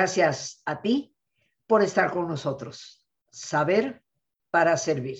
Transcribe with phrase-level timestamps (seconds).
[0.00, 1.14] Gracias a ti
[1.66, 3.06] por estar con nosotros.
[3.30, 4.02] Saber
[4.50, 5.18] para servir.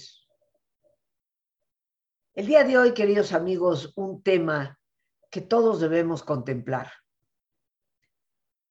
[2.32, 4.80] El día de hoy, queridos amigos, un tema
[5.30, 6.90] que todos debemos contemplar.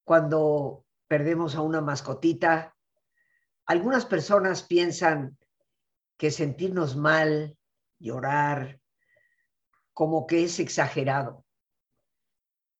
[0.03, 2.76] Cuando perdemos a una mascotita,
[3.67, 5.38] algunas personas piensan
[6.17, 7.55] que sentirnos mal,
[8.00, 8.81] llorar,
[9.94, 11.45] como que es exagerado.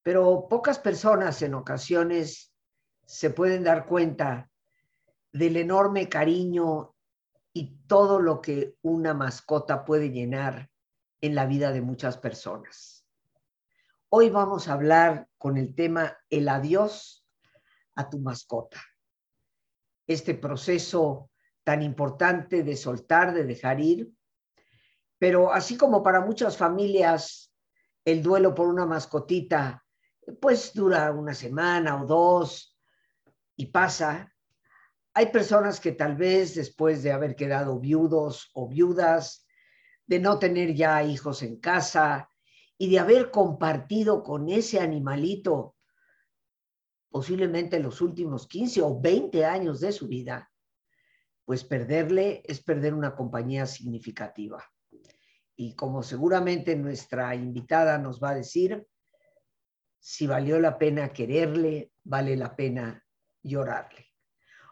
[0.02, 2.49] Pero pocas personas en ocasiones
[3.10, 4.52] se pueden dar cuenta
[5.32, 6.96] del enorme cariño
[7.52, 10.70] y todo lo que una mascota puede llenar
[11.20, 13.08] en la vida de muchas personas.
[14.10, 17.26] Hoy vamos a hablar con el tema el adiós
[17.96, 18.80] a tu mascota.
[20.06, 21.32] Este proceso
[21.64, 24.12] tan importante de soltar, de dejar ir,
[25.18, 27.52] pero así como para muchas familias
[28.06, 29.84] el duelo por una mascotita
[30.40, 32.69] pues dura una semana o dos
[33.60, 34.34] y pasa.
[35.14, 39.46] Hay personas que tal vez después de haber quedado viudos o viudas,
[40.08, 42.30] de no tener ya hijos en casa
[42.78, 45.76] y de haber compartido con ese animalito
[47.12, 50.50] posiblemente los últimos 15 o 20 años de su vida,
[51.44, 54.64] pues perderle es perder una compañía significativa.
[55.58, 58.88] Y como seguramente nuestra invitada nos va a decir,
[60.00, 63.04] si valió la pena quererle, vale la pena
[63.44, 64.08] llorarle.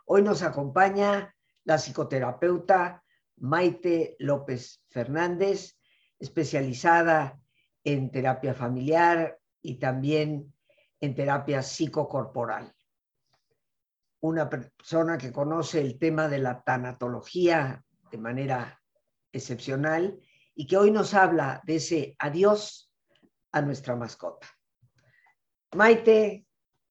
[0.05, 3.03] Hoy nos acompaña la psicoterapeuta
[3.37, 5.77] Maite López Fernández,
[6.17, 7.39] especializada
[7.83, 10.53] en terapia familiar y también
[10.99, 12.73] en terapia psicocorporal.
[14.21, 18.81] Una persona que conoce el tema de la tanatología de manera
[19.31, 20.19] excepcional
[20.55, 22.91] y que hoy nos habla de ese adiós
[23.51, 24.47] a nuestra mascota.
[25.75, 26.46] Maite,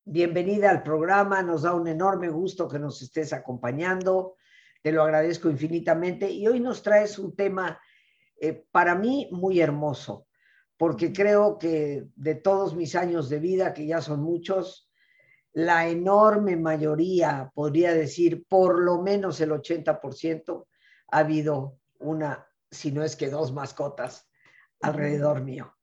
[0.09, 4.37] bienvenida al programa, nos da un enorme gusto que nos estés acompañando,
[4.81, 7.81] te lo agradezco infinitamente y hoy nos traes un tema
[8.41, 10.29] eh, para mí muy hermoso,
[10.77, 14.89] porque creo que de todos mis años de vida, que ya son muchos,
[15.53, 20.67] la enorme mayoría, podría decir por lo menos el 80%,
[21.09, 24.31] ha habido una, si no es que dos mascotas
[24.81, 25.75] alrededor mío.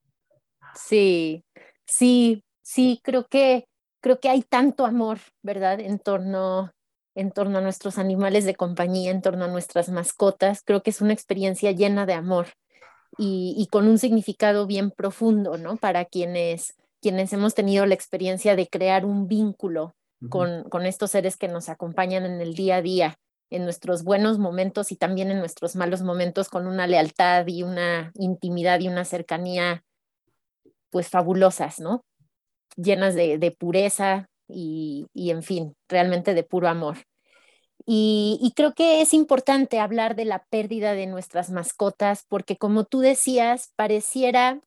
[0.75, 1.44] Sí,
[1.85, 3.67] sí, sí, creo que,
[4.03, 5.80] creo que hay tanto amor, ¿verdad?
[5.80, 6.74] En torno,
[7.16, 10.62] en torno a nuestros animales de compañía, en torno a nuestras mascotas.
[10.62, 12.47] Creo que es una experiencia llena de amor
[13.18, 15.78] y, con un significado bien profundo, ¿no?
[15.78, 19.96] Para quienes, quienes hemos tenido la experiencia de crear un vínculo
[20.30, 23.18] con, con estos seres que nos acompañan en el día a día
[23.50, 28.12] en nuestros buenos momentos y también en nuestros malos momentos con una lealtad y una
[28.16, 29.84] intimidad y una cercanía
[30.90, 32.03] pues fabulosas, ¿no?
[32.75, 36.97] Llenas de, pureza y, en fin, realmente de puro amor.
[37.85, 43.01] Y, creo que es importante hablar de la pérdida de nuestras mascotas porque como tú
[43.01, 44.61] decías, pareciera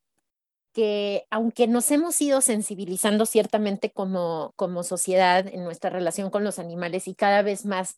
[0.74, 6.58] que aunque nos hemos ido sensibilizando ciertamente como, como sociedad en nuestra relación con los
[6.58, 7.96] animales y cada vez más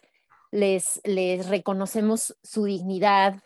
[0.53, 3.43] les, les reconocemos su dignidad,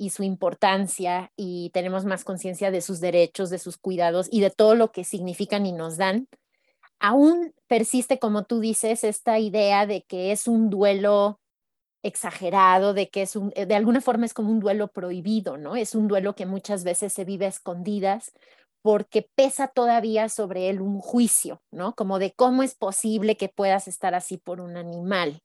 [0.00, 4.48] y su importancia y tenemos más conciencia de sus derechos, de sus cuidados y de
[4.48, 6.26] todo lo que significan y nos dan,
[6.98, 11.38] aún persiste, como tú dices, esta idea de que es un duelo
[12.02, 15.76] exagerado, de que es un, de alguna forma es como un duelo prohibido, ¿no?
[15.76, 18.32] Es un duelo que muchas veces se vive a escondidas
[18.80, 21.94] porque pesa todavía sobre él un juicio, ¿no?
[21.94, 25.42] Como de cómo es posible que puedas estar así por un animal.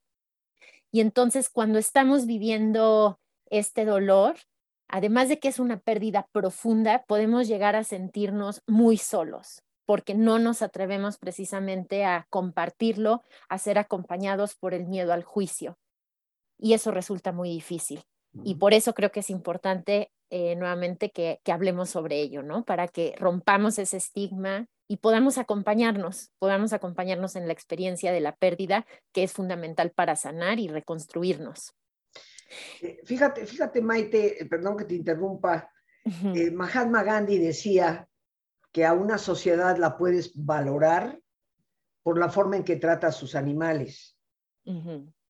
[0.90, 3.18] Y entonces cuando estamos viviendo
[3.50, 4.36] este dolor,
[4.88, 10.38] además de que es una pérdida profunda, podemos llegar a sentirnos muy solos porque no
[10.38, 15.78] nos atrevemos precisamente a compartirlo, a ser acompañados por el miedo al juicio.
[16.58, 18.02] Y eso resulta muy difícil.
[18.44, 22.64] Y por eso creo que es importante eh, nuevamente que, que, hablemos sobre ello, ¿no?
[22.64, 28.36] Para que rompamos ese estigma y podamos acompañarnos, podamos acompañarnos en la experiencia de la
[28.36, 31.72] pérdida, que es fundamental para sanar y reconstruirnos.
[32.80, 35.70] Eh, fíjate, fíjate, Maite, eh, perdón que te interrumpa.
[36.04, 38.08] Eh, Mahatma Gandhi decía
[38.70, 41.18] que a una sociedad la puedes valorar
[42.02, 44.16] por la forma en que trata a sus animales.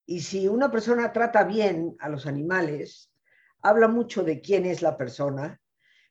[0.05, 3.11] Y si una persona trata bien a los animales,
[3.63, 5.61] habla mucho de quién es la persona,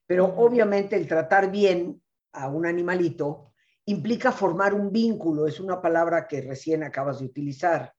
[0.07, 2.01] pero obviamente el tratar bien
[2.33, 3.53] a un animalito
[3.85, 7.93] implica formar un vínculo, es una palabra que recién acabas de utilizar.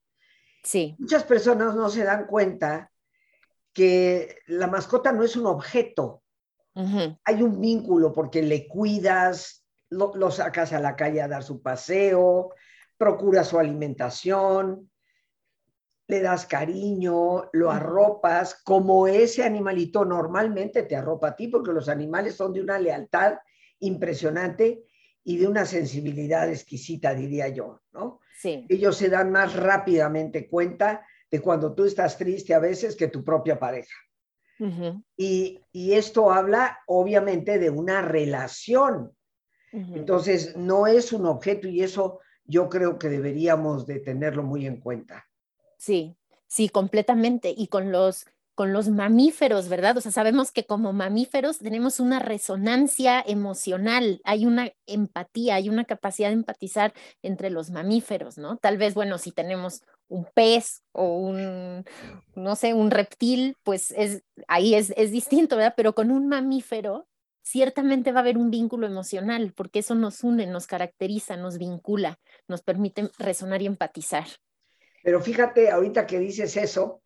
[0.62, 0.97] Sí.
[0.99, 2.91] Muchas personas no se dan cuenta
[3.76, 6.23] que la mascota no es un objeto,
[7.25, 12.55] hay un vínculo porque le cuidas, lo, sacas a la calle a dar su paseo,
[12.96, 14.90] procura su alimentación,
[16.06, 21.90] le das cariño, lo arropas, como ese animalito normalmente te arropa a ti, porque los
[21.90, 23.34] animales son de una lealtad
[23.81, 24.84] impresionante
[25.23, 28.20] y de una sensibilidad exquisita, diría yo, ¿no?
[28.38, 28.64] Sí.
[28.70, 33.25] Ellos se dan más rápidamente cuenta de cuando tú estás triste a veces que tu
[33.25, 33.94] propia pareja.
[35.17, 39.12] y, y, esto habla obviamente de una relación.
[39.73, 44.81] Entonces, no es un objeto y eso yo creo que deberíamos de tenerlo muy en
[44.81, 45.26] cuenta.
[45.76, 47.52] Sí, sí, completamente.
[47.55, 49.99] Y con los, con los mamíferos, ¿verdad?
[49.99, 55.84] O sea, sabemos que como mamíferos tenemos una resonancia emocional, hay una empatía, hay una
[55.84, 58.56] capacidad de empatizar entre los mamíferos, ¿no?
[58.56, 61.85] Tal vez, bueno, si tenemos un pez o un,
[62.35, 65.75] no sé, un reptil, pues es, ahí es, es distinto, ¿verdad?
[65.76, 67.06] Pero con un mamífero
[67.43, 72.19] ciertamente va a haber un vínculo emocional, porque eso nos une, nos caracteriza, nos vincula,
[72.49, 74.26] nos permite resonar y empatizar.
[75.03, 77.02] Pero fíjate, ahorita que dices eso,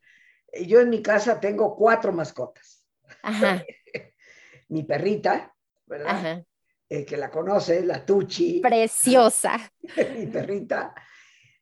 [0.52, 2.86] eh, yo en mi casa tengo cuatro mascotas.
[3.22, 3.62] Ajá.
[4.68, 5.54] mi perrita,
[5.86, 6.08] ¿verdad?
[6.08, 6.44] Ajá.
[6.88, 8.60] Eh, que la conoce, la Tuchi.
[8.60, 9.72] Preciosa.
[10.16, 10.94] mi perrita.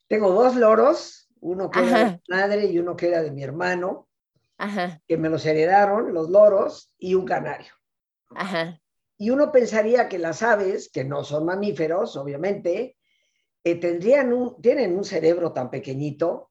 [0.06, 3.42] Tengo dos loros, uno que era de mi madre y uno que era de mi
[3.42, 4.08] hermano,
[4.58, 5.00] Ajá.
[5.06, 7.72] que me los heredaron, los loros, y un canario.
[8.30, 8.80] Ajá.
[9.16, 12.96] Y uno pensaría que las aves, que no son mamíferos, obviamente,
[13.64, 16.50] eh, tendrían un, tienen un cerebro tan pequeñito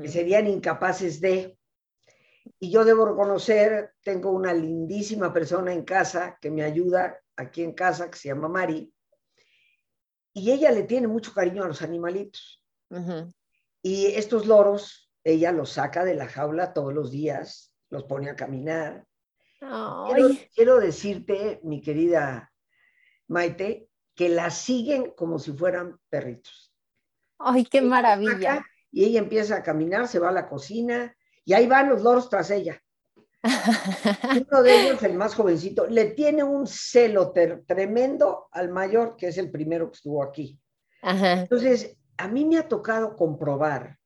[0.00, 1.58] que serían incapaces de...
[2.58, 7.72] Y yo debo reconocer, tengo una lindísima persona en casa que me ayuda aquí en
[7.72, 8.90] casa, que se llama Mari,
[10.32, 12.62] y ella le tiene mucho cariño a los animalitos.
[13.86, 18.34] Y estos loros, ella los saca de la jaula todos los días, los pone a
[18.34, 19.06] caminar,
[20.54, 22.52] Quiero, decirte, mi querida
[23.28, 26.74] Maite, que la siguen como si fueran perritos.
[27.38, 28.66] ¡Ay, qué maravilla!
[28.90, 32.28] y ella empieza a caminar, se va a la cocina y ahí van los loros
[32.28, 32.82] tras ella.
[34.50, 39.38] Uno de ellos, el más jovencito, le tiene un celo tremendo al mayor, que es
[39.38, 40.58] el primero que estuvo aquí.
[41.02, 43.98] Entonces, a mí me ha tocado comprobar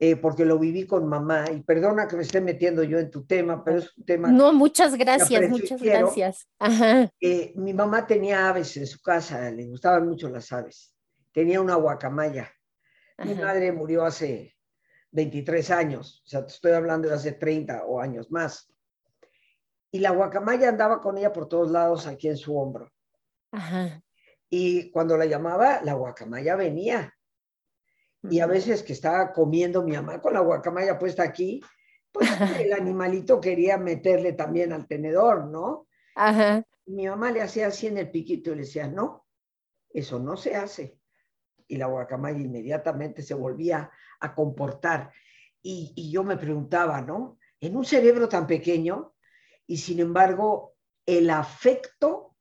[0.00, 3.24] eh, porque lo viví con mamá, y perdona que me esté metiendo yo en tu
[3.24, 4.28] tema, pero es un tema...
[4.28, 6.48] No, muchas gracias, muchas gracias.
[7.20, 10.94] Eh, mi mamá tenía aves en su casa, le gustaban mucho las aves.
[11.32, 12.52] Tenía una guacamaya.
[13.24, 14.56] Mi madre murió hace
[15.12, 18.68] 23 años, o sea, te estoy hablando de hace 30 o años más.
[19.92, 22.92] Y la guacamaya andaba con ella por todos lados aquí en su hombro.
[24.50, 27.14] Y cuando la llamaba, la guacamaya venía
[28.30, 31.60] y a veces que estaba comiendo mi mamá con la guacamaya puesta aquí,
[32.10, 32.28] pues
[32.66, 35.88] el animalito quería meterle también al tenedor, ¿no?
[36.14, 36.64] Ajá.
[36.86, 39.26] Mi mamá le hacía así en el piquito y le decía, no,
[39.90, 40.98] eso no se hace.
[41.66, 43.90] Y la guacamaya inmediatamente se volvía
[44.20, 45.12] a comportar.
[45.62, 47.38] Y, yo me preguntaba, ¿no?
[47.58, 49.14] En un cerebro tan pequeño,
[49.66, 50.74] y sin embargo,
[51.06, 52.36] el afecto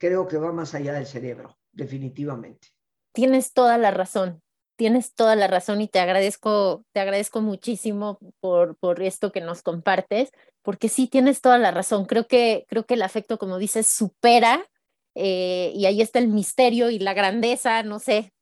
[0.00, 2.70] creo que va más allá del cerebro, definitivamente.
[3.12, 4.42] Tienes toda la razón
[4.80, 9.60] tienes toda la razón y te agradezco, te agradezco muchísimo por, por esto que nos
[9.60, 10.32] compartes,
[10.62, 12.06] porque sí tienes toda la razón.
[12.06, 14.66] Creo que, creo que el afecto, como dices, supera
[15.14, 18.32] eh, y ahí está el misterio y la grandeza, no sé,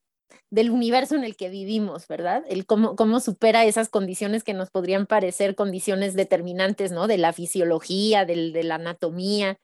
[0.48, 2.44] del universo en el que vivimos, ¿verdad?
[2.48, 7.08] El cómo, cómo supera esas condiciones que nos podrían parecer condiciones determinantes, ¿no?
[7.08, 9.58] De la fisiología, del, de la anatomía.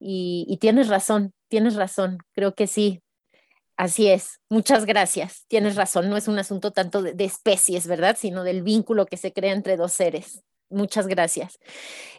[0.00, 2.18] Y, y tienes razón, tienes razón.
[2.32, 3.00] Creo que sí,
[3.76, 5.46] Así es, muchas gracias.
[5.48, 8.16] Tienes razón, no es un asunto tanto de, especies, ¿verdad?
[8.16, 10.42] Sino del vínculo que se crea entre dos seres.
[10.70, 11.58] Muchas gracias.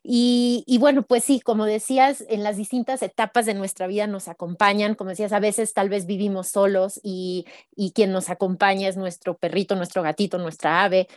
[0.03, 4.95] Y, bueno, pues sí, como decías, en las distintas etapas de nuestra vida nos acompañan,
[4.95, 9.37] como decías, a veces tal vez vivimos solos y, y quien nos acompaña es nuestro
[9.37, 11.07] perrito, nuestro gatito, nuestra ave,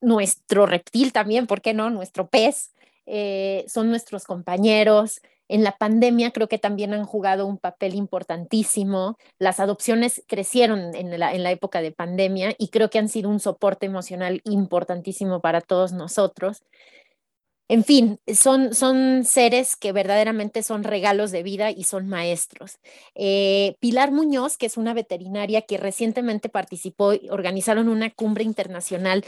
[0.00, 1.90] nuestro reptil también, ¿por qué no?
[1.90, 2.72] Nuestro pez,
[3.04, 9.16] eh, son nuestros compañeros, en la pandemia creo que también han jugado un papel importantísimo.
[9.38, 13.86] Las adopciones crecieron en la, época de pandemia y creo que han sido un soporte
[13.86, 16.62] emocional importantísimo para todos nosotros.
[17.70, 22.78] En fin, son, son seres que verdaderamente son regalos de vida y son maestros.
[23.14, 29.24] Eh, Pilar Muñoz, que es una veterinaria que recientemente participó, organizaron una cumbre internacional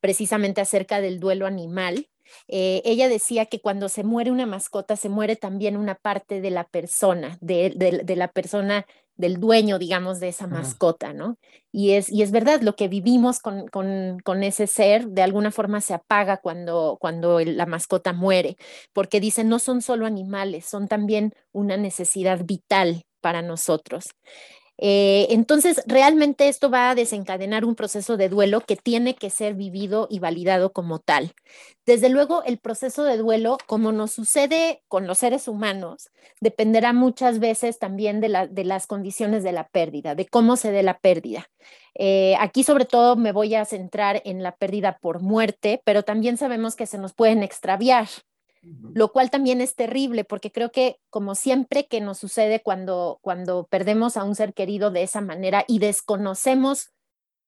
[0.00, 2.08] precisamente acerca del duelo animal
[2.48, 6.50] eh, ella decía que cuando se muere una mascota, se muere también una parte de
[6.50, 7.74] la persona, de,
[8.16, 8.86] la persona,
[9.16, 11.36] del dueño, digamos, de esa mascota, ¿no?
[11.72, 15.80] Y es, y es verdad, lo que vivimos con, con, ese ser, de alguna forma
[15.80, 18.56] se apaga cuando, cuando la mascota muere,
[18.92, 24.06] porque dicen, no son solo animales, son también una necesidad vital para nosotros.
[24.78, 29.54] Eh, entonces, realmente esto va a desencadenar un proceso de duelo que tiene que ser
[29.54, 31.32] vivido y validado como tal.
[31.86, 37.38] Desde luego, el proceso de duelo, como nos sucede con los seres humanos, dependerá muchas
[37.38, 41.48] veces también de, las condiciones de la pérdida, de cómo se dé la pérdida.
[41.94, 46.36] Eh, aquí sobre todo me voy a centrar en la pérdida por muerte, pero también
[46.36, 48.08] sabemos que se nos pueden extraviar
[48.94, 53.66] lo cual también es terrible porque creo que como siempre que nos sucede cuando, cuando
[53.66, 56.90] perdemos a un ser querido de esa manera y desconocemos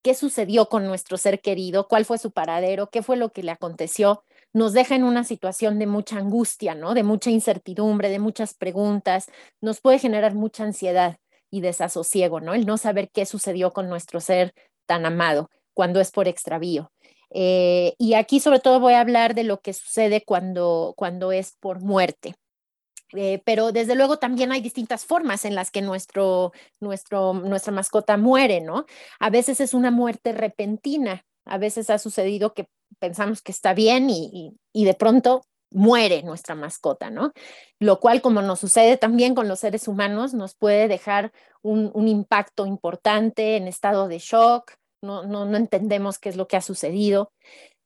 [0.03, 3.51] qué sucedió con nuestro ser querido, cuál fue su paradero, qué fue lo que le
[3.51, 6.95] aconteció, nos deja en una situación de mucha angustia, ¿no?
[6.95, 9.29] De mucha incertidumbre, de muchas preguntas,
[9.61, 11.19] nos puede generar mucha ansiedad
[11.51, 12.55] y desasosiego, ¿no?
[12.55, 14.55] El no saber qué sucedió con nuestro ser
[14.87, 16.93] tan amado cuando es por extravío.
[17.31, 21.57] Eh, y aquí sobre todo voy a hablar de lo que sucede cuando, cuando es
[21.61, 22.35] por muerte.
[23.13, 28.17] Eh, pero desde luego también hay distintas formas en las que nuestro, nuestro, nuestra mascota
[28.17, 28.85] muere, ¿no?
[29.21, 32.69] A veces es una muerte repentina, a veces ha sucedido que
[32.99, 37.33] pensamos que está bien y, y, de pronto muere nuestra mascota, ¿no?
[37.79, 42.09] Lo cual, como nos sucede también con los seres humanos, nos puede dejar un, un
[42.09, 47.33] impacto importante en estado de shock, no, no, entendemos qué es lo que ha sucedido.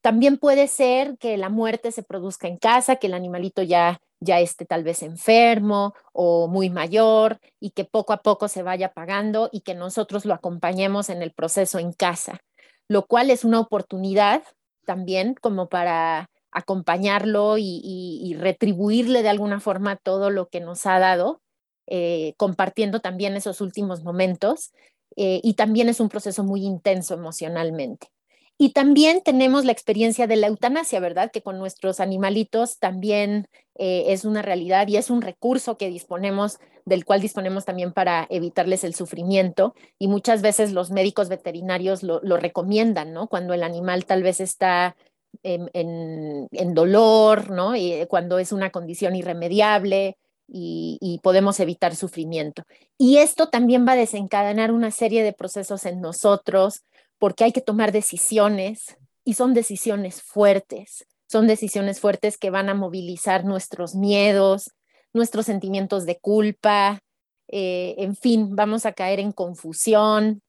[0.01, 4.41] También puede ser que la muerte se produzca en casa, que el animalito ya, ya
[4.41, 9.51] esté tal vez enfermo o muy mayor y que poco a poco se vaya pagando
[9.53, 12.41] y que nosotros lo acompañemos en el proceso en casa,
[12.89, 14.43] lo cual es una oportunidad
[14.87, 21.41] también como para acompañarlo y, retribuirle de alguna forma todo lo que nos ha dado,
[21.87, 24.73] eh, compartiendo también esos últimos momentos
[25.17, 28.09] eh, y también es un proceso muy intenso emocionalmente.
[28.63, 31.31] Y también tenemos la experiencia de la eutanasia, ¿verdad?
[31.31, 33.49] Que con nuestros animalitos también
[33.79, 38.27] eh, es una realidad y es un recurso que disponemos, del cual disponemos también para
[38.29, 39.75] evitarles el sufrimiento.
[39.99, 43.29] Y muchas veces los médicos veterinarios lo, recomiendan, ¿no?
[43.29, 44.95] Cuando el animal tal vez está
[45.43, 47.75] en, en dolor, ¿no?
[47.77, 50.19] Y cuando es una condición irremediable,
[50.53, 52.65] y, podemos evitar sufrimiento.
[52.99, 56.83] Y esto también va a desencadenar una serie de procesos en nosotros
[57.19, 62.75] porque hay que tomar decisiones y son decisiones fuertes, son decisiones fuertes que van a
[62.75, 64.71] movilizar nuestros miedos,
[65.13, 67.01] nuestros sentimientos de culpa,
[67.49, 70.43] eh, en fin, vamos a caer en confusión.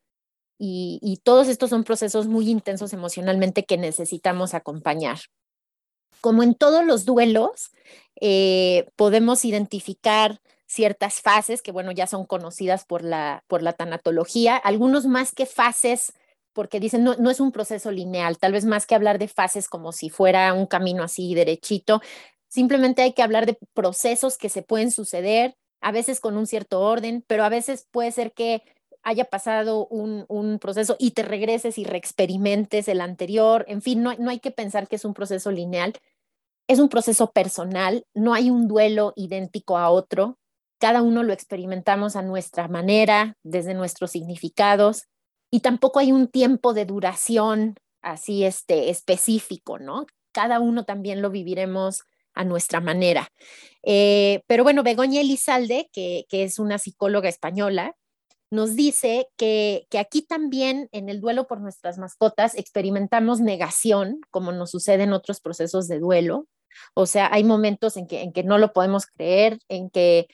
[0.58, 5.20] Y, y todos estos son procesos muy intensos emocionalmente que necesitamos acompañar.
[6.22, 7.72] Como en todos los duelos,
[8.22, 14.56] eh, podemos identificar ciertas fases que, bueno, ya son conocidas por la, por la tanatología,
[14.56, 16.14] algunos más que fases,
[16.54, 19.68] porque dicen, no, no es un proceso lineal, tal vez más que hablar de fases
[19.68, 22.02] como si fuera un camino así derechito,
[22.48, 26.80] simplemente hay que hablar de procesos que se pueden suceder, a veces con un cierto
[26.82, 28.62] orden, pero a veces puede ser que
[29.04, 33.66] haya pasado un, un, proceso y te regreses y reexperimentes el anterior.
[33.68, 35.94] En fin, no, no hay que pensar que es un proceso lineal.
[36.72, 40.40] Es un proceso personal, no hay un duelo idéntico a otro.
[40.80, 45.10] Cada uno lo experimentamos a nuestra manera, desde nuestros significados,
[45.52, 50.06] y tampoco hay un tiempo de duración así este, específico, ¿no?
[50.32, 53.28] Cada uno también lo viviremos a nuestra manera.
[53.84, 57.98] Eh, pero bueno, Begoña Elizalde, que, que es una psicóloga española,
[58.52, 64.72] nos dice que, aquí también en el duelo por nuestras mascotas experimentamos negación, como nos
[64.72, 66.48] sucede en otros procesos de duelo.
[66.94, 70.28] O sea, hay momentos en que, en que no lo podemos creer, en que,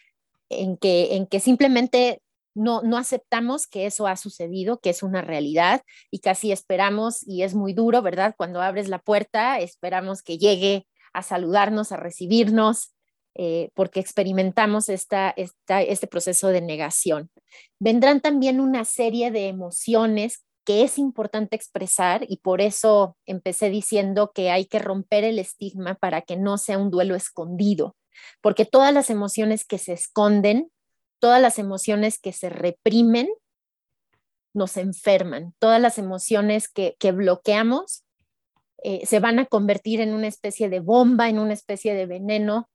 [0.50, 2.22] en que, en que simplemente
[2.56, 7.44] no, no aceptamos que eso ha sucedido, que es una realidad y casi esperamos, y
[7.44, 8.34] es muy duro, ¿verdad?
[8.36, 12.94] Cuando abres la puerta, esperamos que llegue a saludarnos, a recibirnos,
[13.36, 17.30] eh, porque experimentamos esta, este proceso de negación.
[17.78, 24.34] Vendrán también una serie de emociones que es importante expresar y por eso empecé diciendo
[24.36, 27.96] que hay que romper el estigma para que no sea un duelo escondido,
[28.42, 30.70] porque todas las emociones que se esconden,
[31.20, 33.30] todas las emociones que se reprimen,
[34.54, 38.04] nos enferman, todas las emociones que, bloqueamos
[38.84, 42.70] eh, se van a convertir en una especie de bomba, en una especie de veneno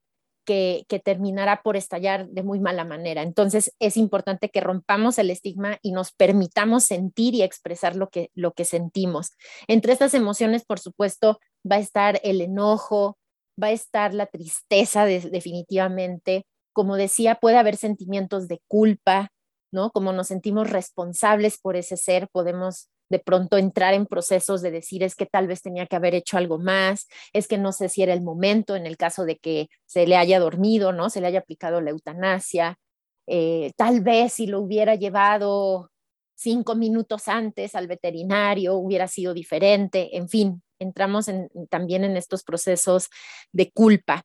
[0.44, 3.22] que, terminará por estallar de muy mala manera.
[3.22, 8.30] Entonces es importante que rompamos el estigma y nos permitamos sentir y expresar lo que,
[8.34, 9.32] lo que sentimos.
[9.68, 11.38] Entre estas emociones, por supuesto,
[11.70, 13.18] va a estar el enojo,
[13.62, 16.46] va a estar la tristeza definitivamente.
[16.72, 19.30] Como decía, puede haber sentimientos de culpa,
[19.72, 19.90] ¿no?
[19.90, 25.02] Como nos sentimos responsables por ese ser, podemos de pronto entrar en procesos de decir
[25.02, 28.02] es que tal vez tenía que haber hecho algo más, es que no sé si
[28.02, 31.10] era el momento en el caso de que se le haya dormido, ¿no?
[31.10, 32.78] Se le haya aplicado la eutanasia.
[33.26, 35.90] eh, tal vez si lo hubiera llevado
[36.34, 41.30] cinco minutos antes al veterinario hubiera sido diferente, en fin, entramos
[41.68, 43.08] también en estos procesos
[43.52, 44.22] de culpa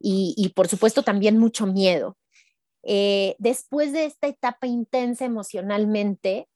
[0.00, 2.16] y, por supuesto también mucho miedo.
[2.82, 6.48] Eh, después de esta etapa intensa emocionalmente,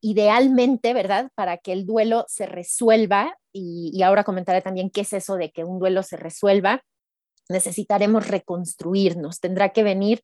[0.00, 1.30] idealmente, ¿verdad?
[1.34, 5.64] Para que el duelo se resuelva, y, ahora comentaré también qué es eso de que
[5.64, 6.82] un duelo se resuelva,
[7.48, 10.22] necesitaremos reconstruirnos, tendrá que venir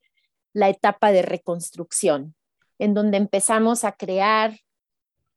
[0.52, 2.34] la etapa de reconstrucción,
[2.78, 4.58] en donde empezamos a crear,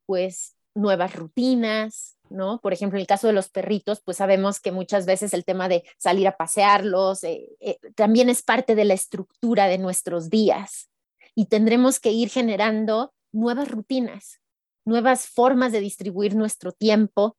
[0.06, 2.62] pues, nuevas rutinas, ¿no?
[2.62, 5.68] Por ejemplo, en el caso de los perritos, pues sabemos que muchas veces el tema
[5.68, 10.90] de salir a pasearlos eh, eh, también es parte de la estructura de nuestros días
[11.36, 14.40] y tendremos que ir generando nuevas rutinas,
[14.86, 17.38] nuevas formas de distribuir nuestro tiempo.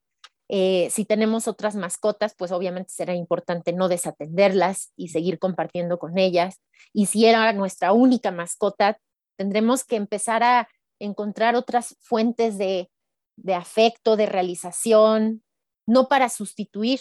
[0.48, 6.18] Eh, si tenemos otras mascotas, pues obviamente será importante no desatenderlas y seguir compartiendo con
[6.18, 6.60] ellas.
[6.92, 8.98] Y si era nuestra única mascota,
[9.36, 10.68] tendremos que empezar a
[10.98, 12.90] encontrar otras fuentes de
[13.42, 15.42] de afecto, de realización,
[15.86, 17.00] no para sustituir,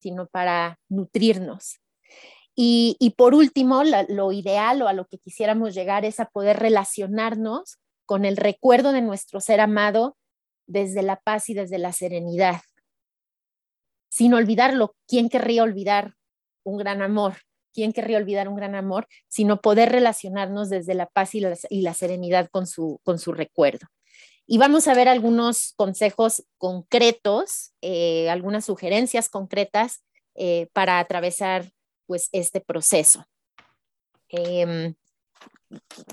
[0.00, 1.80] sino para nutrirnos.
[2.58, 7.78] Y, por último, lo ideal o a lo que quisiéramos llegar es a poder relacionarnos
[8.06, 10.16] con el recuerdo de nuestro ser amado
[10.66, 12.62] desde la paz y desde la serenidad.
[14.08, 16.14] Sin olvidarlo, ¿quién querría olvidar
[16.64, 17.34] un gran amor?
[17.74, 19.06] ¿Quién querría olvidar un gran amor?
[19.28, 23.86] Sino poder relacionarnos desde la paz y la, serenidad con su, con su recuerdo.
[24.46, 31.70] Y vamos a ver algunos consejos concretos, eh, algunas sugerencias concretas eh, para atravesar
[32.06, 33.26] pues, este proceso.
[34.28, 34.94] Em,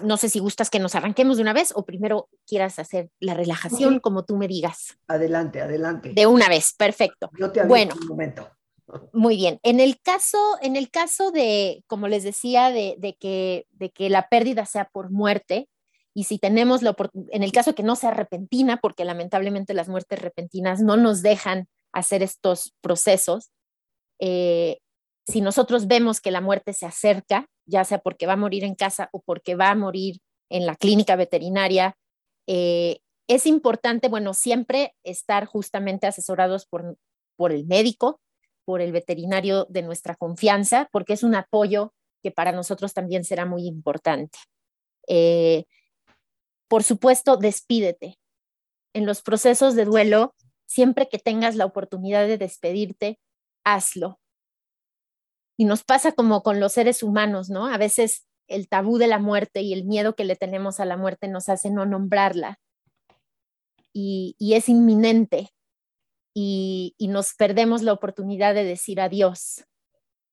[0.01, 3.33] no sé si gustas que nos arranquemos de una vez o primero quieras hacer la
[3.33, 4.97] relajación como tú me digas.
[5.07, 6.13] Adelante, adelante.
[6.13, 7.29] De una vez, perfecto.
[7.37, 8.49] Yo te bueno, un momento.
[9.13, 9.59] Muy bien.
[9.63, 14.09] En el caso, en el caso de, como les decía, de, de, que, de que
[14.09, 15.69] la pérdida sea por muerte,
[16.15, 16.95] y si tenemos la
[17.29, 21.67] en el caso que no sea repentina, porque lamentablemente las muertes repentinas no nos dejan
[21.91, 23.51] hacer estos procesos,
[24.19, 24.77] eh,
[25.25, 28.75] si nosotros vemos que la muerte se acerca, ya sea porque va a morir en
[28.75, 30.17] casa o porque va a morir
[30.49, 31.97] en la clínica veterinaria,
[32.47, 36.97] eh, es importante, bueno, siempre estar justamente asesorados por,
[37.35, 38.19] por el médico,
[38.65, 43.45] por el veterinario de nuestra confianza, porque es un apoyo que para nosotros también será
[43.45, 44.39] muy importante.
[45.07, 45.65] Eh,
[46.67, 48.17] por supuesto, despídete.
[48.93, 53.19] En los procesos de duelo, siempre que tengas la oportunidad de despedirte,
[53.63, 54.19] hazlo.
[55.57, 57.67] Y nos pasa como con los seres humanos, ¿no?
[57.67, 60.97] A veces el tabú de la muerte y el miedo que le tenemos a la
[60.97, 62.59] muerte nos hace no nombrarla.
[63.93, 65.49] Y, es inminente.
[66.33, 69.63] Y, nos perdemos la oportunidad de decir adiós.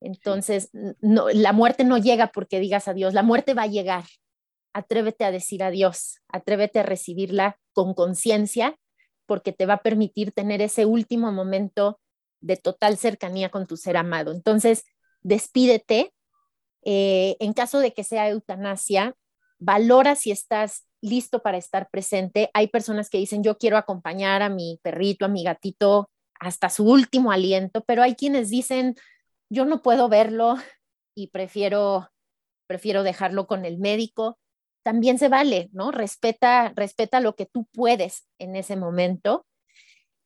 [0.01, 4.05] Entonces, la muerte no llega porque digas adiós, la muerte va a llegar
[4.73, 8.77] atrévete a decir adiós, atrévete a recibirla con conciencia,
[9.27, 12.01] porque te va a permitir tener ese último momento
[12.41, 14.33] de total cercanía con tu ser amado.
[14.33, 14.85] Entonces,
[15.23, 16.13] despídete.
[16.83, 19.15] Eh, en caso de que sea eutanasia,
[19.59, 22.51] valora si estás listo para estar presente.
[22.55, 26.85] Hay personas que dicen, yo quiero acompañar a mi perrito, a mi gatito hasta su
[26.85, 28.95] último aliento, pero hay quienes dicen,
[29.51, 30.57] yo no puedo verlo
[31.15, 32.09] y prefiero,
[32.67, 34.39] prefiero dejarlo con el médico
[34.83, 35.91] también se vale, ¿no?
[35.91, 39.47] Respeta, respeta lo que tú puedes en ese momento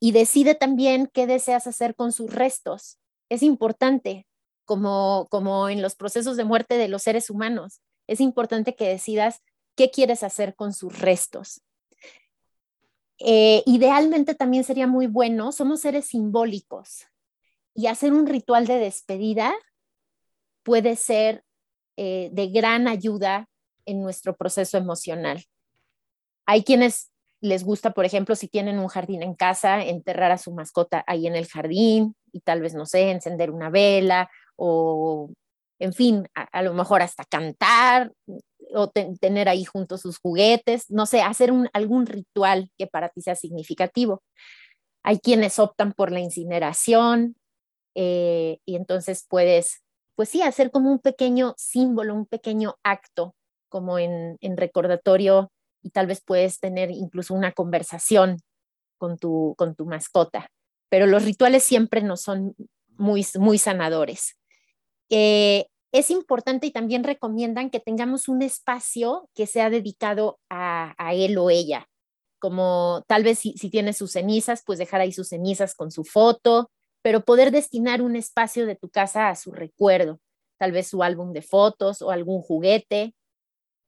[0.00, 2.98] y decide también qué deseas hacer con sus restos.
[3.28, 4.26] Es importante,
[4.64, 9.42] como, como en los procesos de muerte de los seres humanos, es importante que decidas
[9.76, 11.62] qué quieres hacer con sus restos.
[13.18, 17.06] Eh, idealmente también sería muy bueno, somos seres simbólicos
[17.74, 19.54] y hacer un ritual de despedida
[20.62, 21.44] puede ser
[21.96, 23.48] eh, de gran ayuda
[23.86, 25.44] en nuestro proceso emocional.
[26.46, 30.52] Hay quienes les gusta, por ejemplo, si tienen un jardín en casa, enterrar a su
[30.52, 35.30] mascota ahí en el jardín y tal vez, no sé, encender una vela o,
[35.78, 38.12] en fin, a, lo mejor hasta cantar
[38.74, 43.22] o tener ahí juntos sus juguetes, no sé, hacer un, algún ritual que para ti
[43.22, 44.22] sea significativo.
[45.02, 47.36] Hay quienes optan por la incineración
[47.94, 49.82] eh, y entonces puedes,
[50.16, 53.34] pues sí, hacer como un pequeño símbolo, un pequeño acto
[53.68, 55.50] como en, recordatorio
[55.82, 58.38] y tal vez puedes tener incluso una conversación
[58.98, 60.48] con tu, con tu mascota.
[60.88, 62.54] Pero los rituales siempre no son
[62.96, 64.36] muy, muy sanadores.
[65.08, 71.50] Es importante y también recomiendan que tengamos un espacio que sea dedicado a, él o
[71.50, 71.88] ella,
[72.40, 76.02] como tal vez si, si tiene sus cenizas, pues dejar ahí sus cenizas con su
[76.02, 80.18] foto, pero poder destinar un espacio de tu casa a su recuerdo,
[80.58, 83.14] tal vez su álbum de fotos o algún juguete,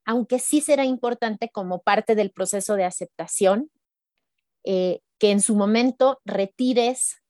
[0.04, 3.70] aunque sí será importante como parte del proceso de aceptación,
[4.62, 7.20] eh, que en su momento retires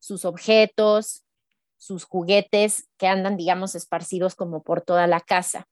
[0.00, 1.22] sus objetos,
[1.78, 5.66] sus juguetes que andan, digamos, esparcidos como por toda la casa.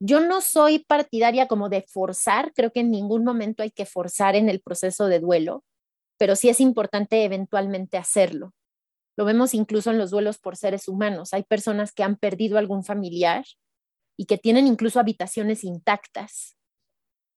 [0.00, 4.36] Yo no soy partidaria como de forzar, creo que en ningún momento hay que forzar
[4.36, 5.64] en el proceso de duelo,
[6.18, 8.54] pero sí es importante eventualmente hacerlo.
[9.16, 11.34] Lo vemos incluso en los duelos por seres humanos.
[11.34, 13.44] Hay personas que han perdido algún familiar
[14.16, 16.56] y que tienen incluso habitaciones intactas,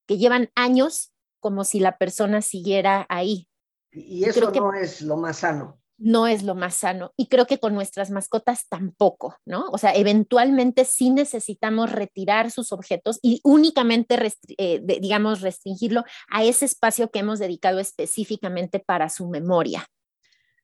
[0.05, 3.47] que llevan años como si la persona siguiera ahí.
[3.91, 7.13] Y eso no es lo más sano no es lo más sano.
[7.15, 9.65] Y creo que con nuestras mascotas tampoco, ¿no?
[9.71, 14.17] O sea, eventualmente sí necesitamos retirar sus objetos y únicamente,
[14.57, 19.85] eh, digamos, restringirlo a ese espacio que hemos dedicado específicamente para su memoria.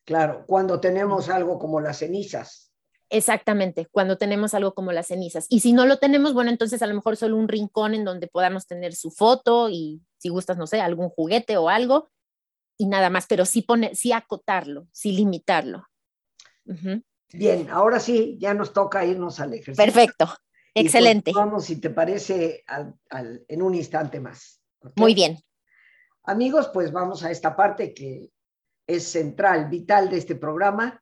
[0.06, 2.72] Claro, cuando tenemos algo como las cenizas.
[3.10, 5.46] Exactamente, cuando tenemos algo como las cenizas.
[5.50, 8.28] Y si no lo tenemos, bueno, entonces a lo mejor solo un rincón en donde
[8.28, 12.10] podamos tener su foto y si gustas, no sé, algún juguete o algo,
[12.78, 15.88] y nada más, pero sí, pone, sí acotarlo, sí limitarlo.
[17.34, 19.84] Bien, ahora sí, ya nos toca irnos al ejercicio.
[19.84, 20.28] Perfecto,
[20.74, 21.32] excelente.
[21.34, 22.64] vamos, si te parece,
[23.48, 24.62] en un instante más.
[24.96, 25.40] Muy bien.
[26.24, 28.32] Amigos, pues vamos a esta parte que
[28.86, 31.02] es central, vital de este programa.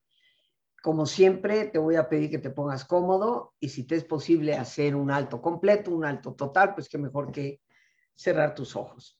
[0.81, 4.53] Como siempre, te voy a pedir que te pongas cómodo y si te es posible
[4.53, 7.59] hacer un alto completo, un alto total, pues qué mejor que
[8.15, 9.19] cerrar tus ojos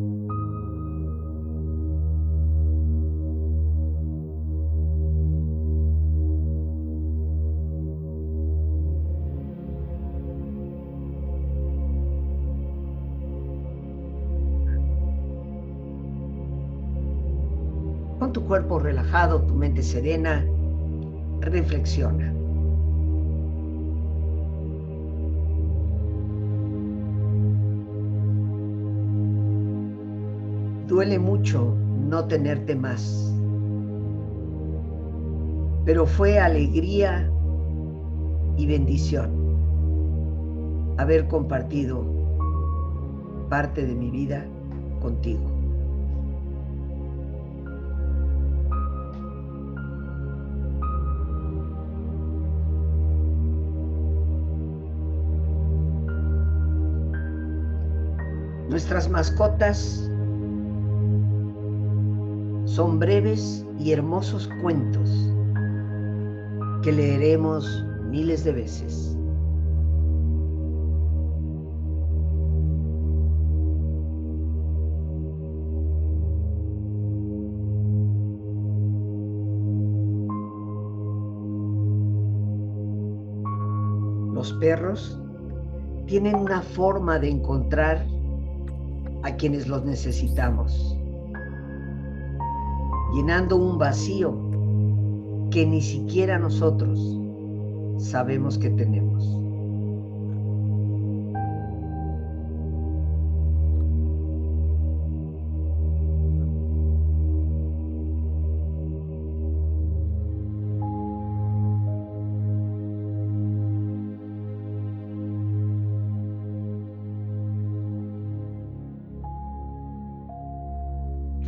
[18.51, 20.45] Cuerpo relajado, tu mente serena,
[21.39, 22.33] reflexiona.
[30.85, 31.73] Duele mucho
[32.09, 33.33] no tenerte más,
[35.85, 37.31] pero fue alegría
[38.57, 39.31] y bendición
[40.97, 42.03] haber compartido
[43.47, 44.45] parte de mi vida
[45.01, 45.50] contigo.
[58.81, 60.09] Nuestras mascotas
[62.65, 65.07] son breves y hermosos cuentos
[66.81, 69.15] que leeremos miles de veces.
[84.33, 85.21] Los perros
[86.07, 88.03] tienen una forma de encontrar
[89.23, 90.97] a quienes los necesitamos,
[93.13, 94.35] llenando un vacío
[95.51, 97.17] que ni siquiera nosotros
[97.97, 99.37] sabemos que tenemos.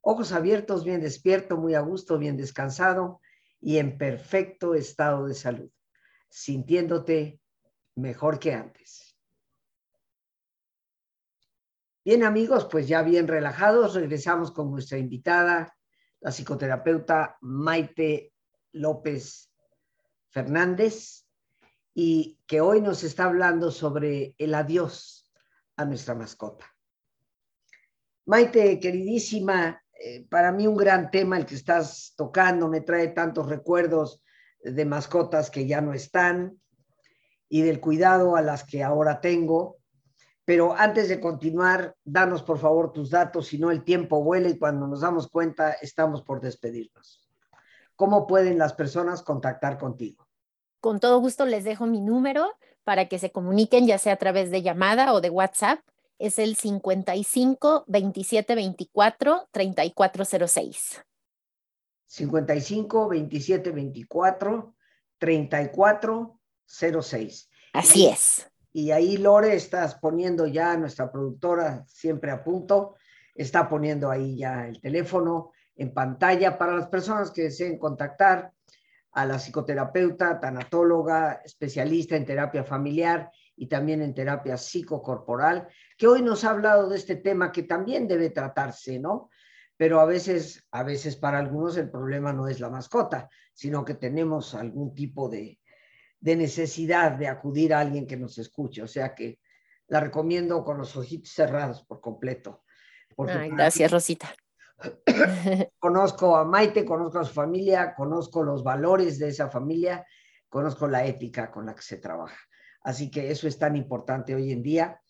[0.00, 3.20] Ojos abiertos, bien despierto, muy a gusto, bien descansado
[3.60, 5.70] y en perfecto estado de salud,
[6.28, 7.40] sintiéndote
[7.96, 9.16] mejor que antes.
[12.04, 15.76] Bien amigos, pues ya bien relajados, regresamos con nuestra invitada,
[16.20, 18.32] la psicoterapeuta Maite
[18.72, 19.52] López
[20.30, 21.26] Fernández,
[21.94, 25.30] y que hoy nos está hablando sobre el adiós
[25.76, 26.66] a nuestra mascota.
[28.26, 33.48] Maite, queridísima, eh, para mí un gran tema el que estás tocando, me trae tantos
[33.50, 34.22] recuerdos
[34.62, 36.58] de mascotas que ya no están
[37.50, 39.76] y del cuidado a las que ahora tengo.
[40.46, 44.58] Pero antes de continuar, danos por favor tus datos, si no el tiempo vuela y
[44.58, 47.28] cuando nos damos cuenta estamos por despedirnos.
[47.94, 50.26] ¿Cómo pueden las personas contactar contigo?
[50.80, 52.50] Con todo gusto les dejo mi número
[52.84, 55.80] para que se comuniquen ya sea a través de llamada o de WhatsApp.
[56.20, 61.02] Es el 55 27 24 3406.
[62.04, 64.74] 55 27 24
[65.16, 67.48] 3406.
[67.72, 68.52] Así es.
[68.70, 72.96] Y ahí Lore estás poniendo ya, nuestra productora siempre a punto,
[73.34, 78.52] está poniendo ahí ya el teléfono en pantalla para las personas que deseen contactar
[79.12, 83.30] a la psicoterapeuta, tanatóloga, especialista en terapia familiar
[83.60, 85.68] y también en terapia psicocorporal,
[85.98, 89.28] que hoy nos ha hablado de este tema que también debe tratarse, ¿no?
[89.76, 93.96] Pero a veces, a veces para algunos el problema no es la mascota, sino que
[93.96, 95.60] tenemos algún tipo de,
[96.20, 98.82] de necesidad de acudir a alguien que nos escuche.
[98.82, 99.40] O sea que
[99.88, 102.62] la recomiendo con los ojitos cerrados por completo.
[103.18, 104.34] gracias, Rosita.
[105.78, 110.06] conozco a Maite, conozco a su familia, conozco los valores de esa familia,
[110.48, 112.38] conozco la ética con la que se trabaja.
[112.82, 115.00] Así que eso es tan importante hoy en día.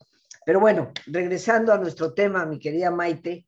[0.44, 3.46] Pero bueno, regresando a nuestro tema, mi querida Maite,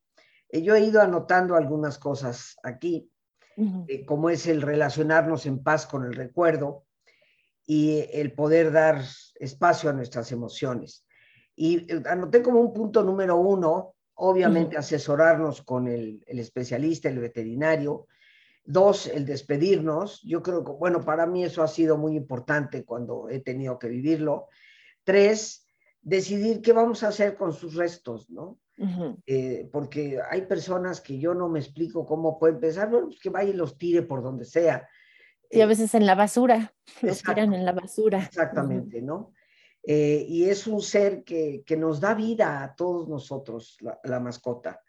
[0.48, 3.10] eh, yo he ido anotando algunas cosas aquí,
[3.88, 6.84] eh, como es el relacionarnos en paz con el recuerdo,
[7.66, 9.02] y el poder dar
[9.36, 11.06] espacio a nuestras emociones.
[11.54, 18.06] Y eh, anoté como un punto número uno, obviamente asesorarnos con el, especialista, el veterinario.
[18.64, 20.22] Dos, el despedirnos.
[20.22, 23.88] Yo creo que, bueno, para mí eso ha sido muy importante cuando he tenido que
[23.88, 24.48] vivirlo.
[25.04, 25.66] Tres,
[26.00, 28.58] decidir qué vamos a hacer con sus restos, ¿no?
[29.26, 33.30] Eh, porque hay personas que yo no me explico cómo pueden pensar, bueno, pues que
[33.30, 34.88] vaya y los tire por donde sea.
[35.50, 38.24] Y a veces en la basura, los tiran en la basura.
[38.24, 39.34] Exactamente, ¿no?
[39.84, 44.80] Eh, y es un ser que, que, nos da vida a todos nosotros, la, mascota.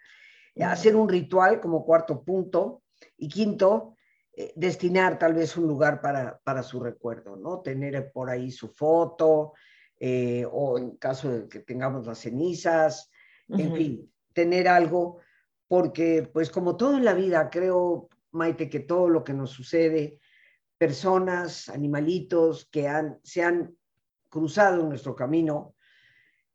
[0.60, 2.83] Hacer un ritual como cuarto punto.
[3.18, 3.96] Y quinto,
[4.36, 7.62] eh, destinar tal vez un lugar para, para, su recuerdo, ¿no?
[7.62, 9.54] Tener por ahí su foto,
[10.00, 13.10] eh, o en caso de que tengamos las cenizas,
[13.50, 15.20] en fin, tener algo,
[15.68, 20.20] porque pues como todo en la vida, creo, Maite, que todo lo que nos sucede
[20.78, 23.76] personas, animalitos que han, se han
[24.30, 25.76] cruzado en nuestro camino,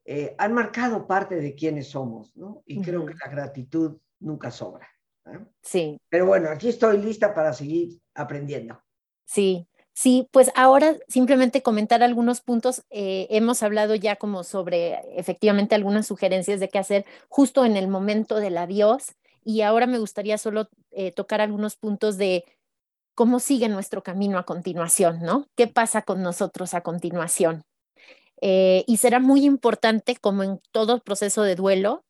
[0.05, 2.63] eh, han marcado parte de quienes somos, ¿no?
[2.67, 4.89] Y creo que la gratitud nunca sobra.
[5.33, 5.39] ¿Eh?
[5.63, 5.99] Sí.
[6.09, 8.81] Pero bueno, aquí estoy lista para seguir aprendiendo.
[9.25, 12.83] Sí, sí, pues ahora simplemente comentar algunos puntos.
[12.91, 17.89] Eh, hemos hablado ya como sobre efectivamente algunas sugerencias de qué hacer justo en el
[17.89, 19.15] momento del adiós
[19.45, 20.69] y ahora me gustaría solo
[21.15, 22.45] tocar algunos puntos de
[23.19, 25.49] cómo sigue nuestro camino a continuación, ¿no?
[25.57, 27.65] ¿Qué pasa con nosotros a continuación?
[28.41, 32.05] Eh, y será muy importante, como en todo proceso de duelo,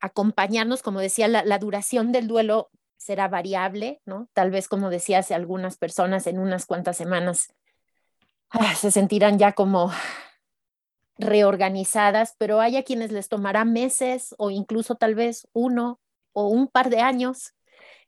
[0.00, 4.28] acompañarnos, como decía, la, duración del duelo será variable, ¿no?
[4.32, 7.52] Tal vez, como decía, hace algunas personas en unas cuantas semanas
[8.50, 9.92] ah, se sentirán ya como
[11.18, 16.00] reorganizadas, pero hay a quienes les tomará meses o incluso tal vez uno
[16.32, 17.54] o un par de años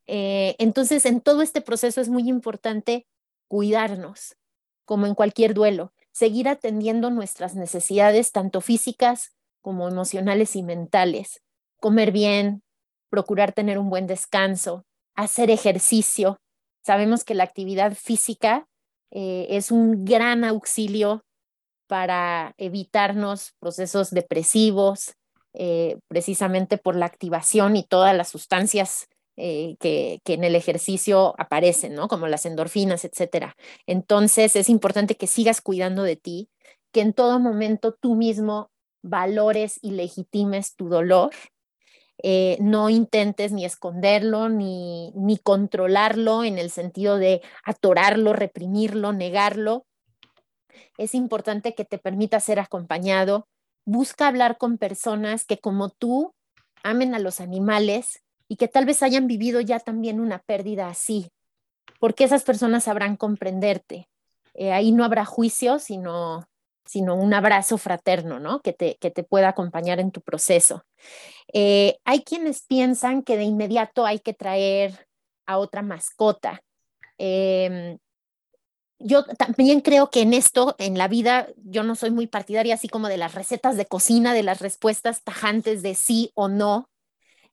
[0.08, 3.06] eh, entonces, en todo este proceso es muy importante
[3.46, 4.36] cuidarnos,
[4.86, 11.42] como en cualquier duelo, seguir atendiendo nuestras necesidades, tanto físicas como emocionales y mentales,
[11.80, 12.62] comer bien,
[13.10, 16.38] procurar tener un buen descanso, hacer ejercicio.
[16.84, 18.66] Sabemos que la actividad física
[19.10, 21.22] eh, es un gran auxilio
[21.86, 25.14] para evitarnos procesos depresivos,
[25.54, 31.94] eh, precisamente por la activación y todas las sustancias eh, que, en el ejercicio aparecen,
[31.94, 32.08] ¿no?
[32.08, 33.56] Como las endorfinas, etcétera.
[33.86, 36.48] Entonces es importante que sigas cuidando de ti,
[36.92, 38.70] que en todo momento tú mismo
[39.02, 41.30] valores y legitimes tu dolor.
[42.22, 49.86] Eh, no intentes ni esconderlo ni, ni controlarlo en el sentido de atorarlo, reprimirlo, negarlo.
[50.96, 53.46] Es importante que te permita ser acompañado.
[53.84, 56.34] Busca hablar con personas que como tú
[56.82, 61.30] amen a los animales y que tal vez hayan vivido ya también una pérdida así,
[62.00, 64.08] porque esas personas sabrán comprenderte.
[64.54, 66.48] Eh, ahí no habrá juicio, sino
[66.88, 68.60] sino un abrazo fraterno, ¿no?
[68.60, 70.84] Que te, que te pueda acompañar en tu proceso.
[71.52, 75.08] Eh, hay quienes piensan que de inmediato hay que traer
[75.46, 76.62] a otra mascota.
[77.18, 77.98] Em,
[78.98, 82.88] yo también creo que en esto, en la vida, yo no soy muy partidaria así
[82.88, 86.88] como de las recetas de cocina, de las respuestas tajantes de sí o no.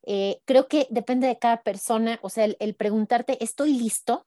[0.03, 4.25] Eh, creo que depende de cada persona, o sea, el preguntarte, ¿estoy listo?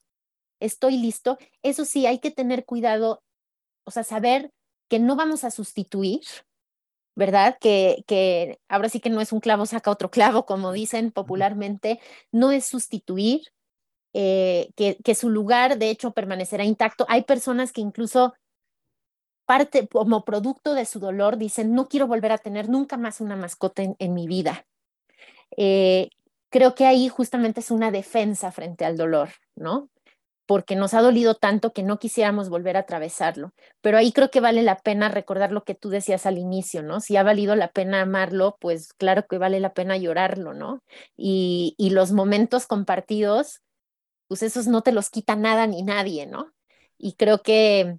[0.61, 1.39] ¿Estoy listo?
[1.63, 3.23] Eso sí, hay que tener cuidado,
[3.85, 4.53] o sea, saber
[4.89, 6.23] que no vamos a sustituir,
[7.15, 7.59] ¿verdad?
[7.61, 12.01] Que, que ahora sí que no es un clavo saca otro clavo, como dicen popularmente,
[12.33, 13.43] no es sustituir,
[14.15, 17.07] eh, que, que su lugar de hecho permanecerá intacto.
[17.09, 18.35] Hay personas que incluso
[19.49, 23.35] parte como producto de su dolor dicen, no quiero volver a tener nunca más una
[23.35, 24.67] mascota en, mi vida.
[25.57, 26.11] Eh,
[26.51, 29.89] creo que ahí justamente es una defensa frente al dolor, ¿no?
[30.49, 33.53] Porque nos ha dolido tanto que no quisiéramos volver a atravesarlo.
[33.83, 37.01] Pero ahí creo que vale la pena recordar lo que tú decías al inicio, ¿no?
[37.01, 40.83] Si ha valido la pena amarlo, pues claro que vale la pena llorarlo, ¿no?
[41.19, 43.61] Y, y los momentos compartidos,
[44.27, 46.55] pues esos no te los quita nada ni nadie, ¿no?
[46.97, 47.99] Y creo que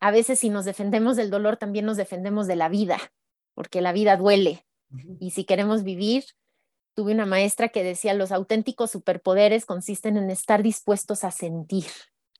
[0.00, 2.98] a veces si nos defendemos del dolor, también nos defendemos de la vida,
[3.54, 4.66] porque la vida duele.
[5.20, 6.24] Y si queremos vivir,
[6.94, 11.86] tuve una maestra que decía, los auténticos superpoderes consisten en estar dispuestos a sentir,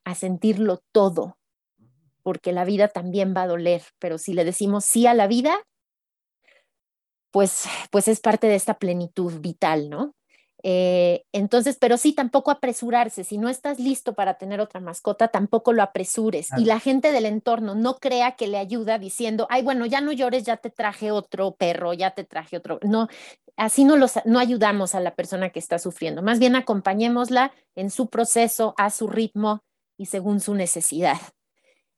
[0.04, 1.38] a sentirlo todo,
[2.22, 5.56] porque la vida también va a doler, pero si le decimos sí a la vida,
[7.30, 10.14] pues, pues es parte de esta plenitud vital, ¿no?
[10.66, 13.22] Eh, entonces, pero sí, tampoco apresurarse.
[13.22, 16.48] Si no estás listo para tener otra mascota, tampoco lo apresures.
[16.56, 20.10] Y la gente del entorno no crea que le ayuda diciendo, ay, bueno, ya no
[20.10, 22.78] llores, ya te traje otro perro, ya te traje otro.
[22.82, 23.08] No,
[23.58, 26.22] así no, los, no ayudamos a la persona que está sufriendo.
[26.22, 29.62] Más bien acompañémosla en su proceso, a su ritmo
[29.98, 31.18] y según su necesidad.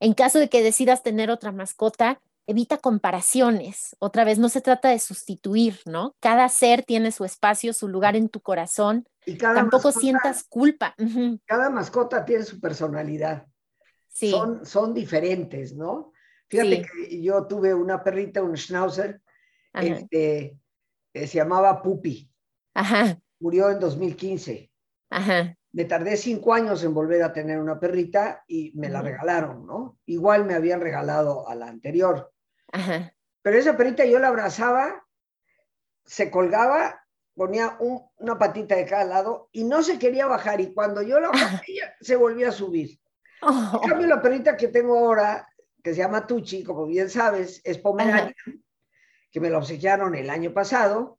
[0.01, 3.97] En caso de que decidas tener otra mascota, evita comparaciones.
[3.99, 6.15] Otra vez, no se trata de sustituir, ¿no?
[6.21, 9.09] Cada ser tiene su espacio, su lugar en tu corazón.
[9.25, 10.95] Y Tampoco sientas culpa.
[11.45, 13.47] Cada mascota tiene su personalidad.
[14.09, 14.31] Sí.
[14.31, 16.13] Son, son diferentes, ¿no?
[16.49, 19.21] Fíjate que yo tuve una perrita, un schnauzer,
[19.75, 20.57] este,
[21.13, 22.31] se llamaba Pupi.
[22.75, 23.19] Ajá.
[23.41, 24.71] Murió en 2015.
[25.11, 25.57] Ajá.
[25.73, 29.99] Me tardé cinco años en volver a tener una perrita y me la regalaron, ¿no?
[30.07, 32.33] Igual me habían regalado a la anterior.
[33.43, 35.07] Pero esa perrita yo la abrazaba,
[36.05, 37.05] se colgaba,
[37.35, 40.61] ponía una patita de cada lado y no se quería bajar.
[40.61, 41.63] Y cuando yo la bajaba,
[42.01, 42.99] se volvía a subir.
[43.43, 45.47] En cambio, la perrita que tengo ahora,
[45.83, 48.35] que se llama Tucci, como bien sabes, es Pomerania,
[49.31, 51.19] que me la obsequiaron el año pasado.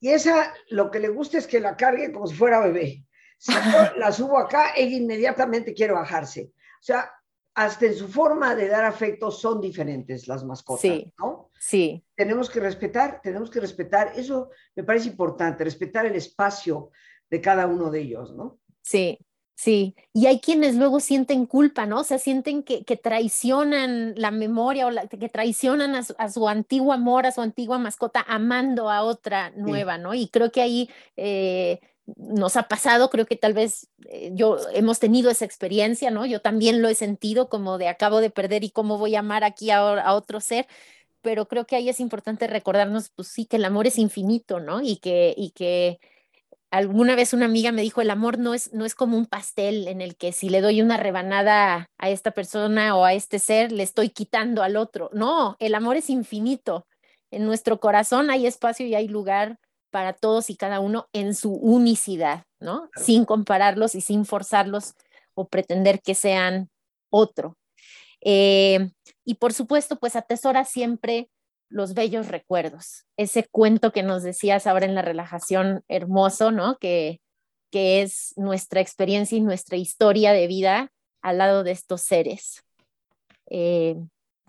[0.00, 3.04] Y esa, lo que le gusta es que la cargue como si fuera bebé.
[3.38, 3.60] Si yo
[3.96, 6.50] la subo acá, ella inmediatamente quiere bajarse.
[6.80, 7.12] O sea,
[7.54, 11.50] hasta en su forma de dar afecto son diferentes las mascotas, sí, ¿no?
[11.58, 12.04] Sí.
[12.14, 16.90] Tenemos que respetar, tenemos que respetar, eso me parece importante, respetar el espacio
[17.28, 18.58] de cada uno de ellos, ¿no?
[18.80, 19.18] Sí,
[19.54, 19.94] sí.
[20.14, 22.00] Y hay quienes luego sienten culpa, ¿no?
[22.00, 27.26] O sea, sienten que, que traicionan la memoria o que traicionan a su, antiguo amor,
[27.26, 30.14] a su antigua mascota, amando a otra nueva, ¿no?
[30.14, 30.90] Y creo que ahí...
[31.16, 31.80] Eh,
[32.16, 36.26] nos ha pasado, creo que tal vez eh, yo hemos tenido esa experiencia, ¿no?
[36.26, 39.44] Yo también lo he sentido como de acabo de perder y cómo voy a amar
[39.44, 40.66] aquí a, a otro ser,
[41.22, 44.82] pero creo que ahí es importante recordarnos, pues sí, que el amor es infinito, ¿no?
[44.82, 46.00] Y que, y que
[46.72, 49.88] alguna vez una amiga me dijo, el amor no es, no es como un pastel
[49.88, 53.72] en el que si le doy una rebanada a esta persona o a este ser,
[53.72, 55.10] le estoy quitando al otro.
[55.12, 56.86] No, el amor es infinito.
[57.30, 59.58] En nuestro corazón hay espacio y hay lugar
[59.92, 62.88] para todos y cada uno en su unicidad, ¿no?
[62.96, 64.94] Sin compararlos y sin forzarlos
[65.34, 66.70] o pretender que sean
[67.10, 67.56] otro.
[68.22, 68.90] Eh,
[69.24, 71.28] y por supuesto, pues atesora siempre
[71.68, 73.04] los bellos recuerdos.
[73.18, 76.78] Ese cuento que nos decías ahora en la relajación hermoso, ¿no?
[76.78, 77.20] Que,
[77.70, 80.90] que es nuestra experiencia y nuestra historia de vida
[81.20, 82.64] al lado de estos seres.
[83.50, 83.96] Eh,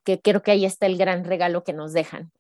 [0.06, 2.32] que creo que ahí está el gran regalo que nos dejan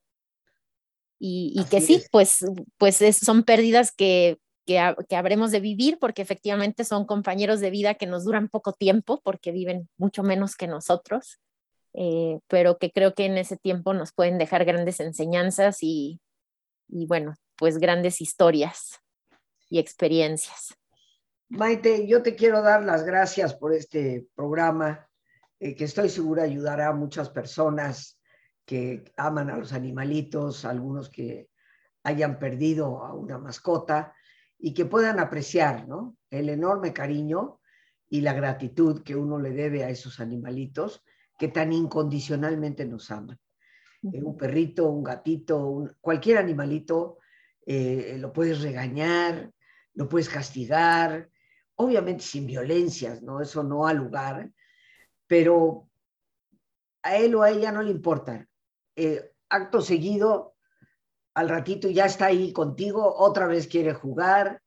[1.26, 2.45] y, que sí, pues,
[2.78, 4.78] pues son pérdidas que, que,
[5.15, 9.53] habremos de vivir porque efectivamente son compañeros de vida que nos duran poco tiempo porque
[9.53, 11.39] viven mucho menos que nosotros,
[11.93, 16.19] eh, pero que creo que en ese tiempo nos pueden dejar grandes enseñanzas y,
[16.89, 18.99] y bueno, pues grandes historias
[19.69, 20.76] y experiencias.
[21.47, 25.07] Maite, yo te quiero dar las gracias por este programa
[25.61, 28.19] eh, que estoy segura ayudará a muchas personas
[28.66, 31.49] que aman a los animalitos, algunos que
[32.03, 34.14] hayan perdido a una mascota
[34.57, 36.18] y que puedan apreciar ¿no?
[36.30, 37.59] el enorme cariño
[38.09, 41.03] y la gratitud que uno le debe a esos animalitos
[41.38, 43.39] que tan incondicionalmente nos aman.
[44.03, 47.18] Eh, un perrito, un gatito, cualquier animalito,
[47.66, 49.51] eh, lo puedes regañar,
[49.93, 51.30] lo puedes castigar,
[51.76, 53.41] obviamente sin violencias, ¿no?
[53.41, 54.51] Eso no ha lugar,
[55.28, 55.89] pero
[57.01, 58.47] a él o a ella no le importa.
[58.95, 60.55] Eh, acto seguido,
[61.33, 64.61] al ratito ya está ahí contigo, otra vez quiere jugar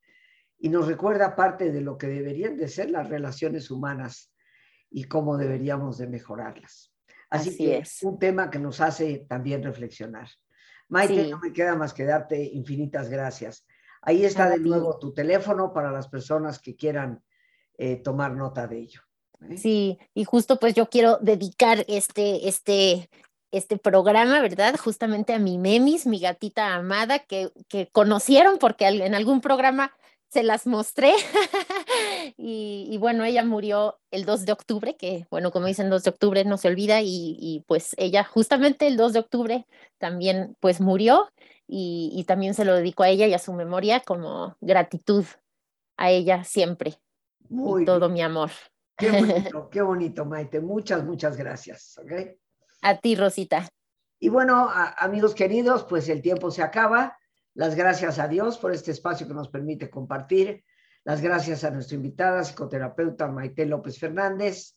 [0.58, 4.32] y nos recuerda parte de lo que deberían de ser las relaciones humanas
[4.90, 6.92] y cómo deberíamos de mejorarlas.
[7.28, 10.28] Así, que es un tema que nos hace también reflexionar.
[10.88, 13.66] Maite, no me queda más que darte infinitas gracias.
[14.02, 17.22] Ahí está de nuevo tu teléfono para las personas que quieran
[17.76, 19.00] eh, tomar nota de ello.
[19.50, 19.56] ¿eh?
[19.56, 23.10] Sí, y justo pues yo quiero dedicar este, este,
[23.52, 24.76] este programa, ¿verdad?
[24.76, 29.92] Justamente a mi Memis, mi gatita amada, que, que conocieron porque en algún programa
[30.28, 31.12] se las mostré.
[32.36, 36.44] y, bueno, ella murió el 2 de octubre, que bueno, como dicen, 2 de octubre
[36.44, 39.66] no se olvida, y, pues ella justamente el 2 de octubre
[39.98, 41.30] también pues murió
[41.66, 45.24] y, también se lo dedico a ella y a su memoria como gratitud
[45.96, 46.98] a ella siempre.
[47.48, 48.50] Muy todo mi amor.
[48.96, 50.60] Qué bonito, qué bonito, Maite.
[50.60, 51.98] Muchas, muchas gracias.
[52.86, 53.68] A ti, Rosita.
[54.20, 57.18] Y bueno, amigos queridos, pues el tiempo se acaba.
[57.52, 60.62] Las gracias a Dios por este espacio que nos permite compartir.
[61.02, 64.76] Las gracias a nuestra invitada, psicoterapeuta Maite López Fernández,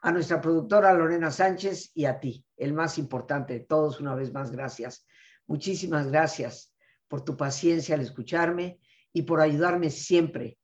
[0.00, 4.32] a nuestra productora Lorena Sánchez y a ti, el más importante de todos, una vez
[4.32, 5.06] más, gracias.
[5.46, 6.74] Muchísimas gracias
[7.06, 8.80] por tu paciencia al escucharme
[9.12, 10.56] y por ayudarme siempre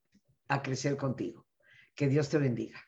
[0.49, 1.47] a crecer contigo.
[1.95, 2.88] Que Dios te bendiga.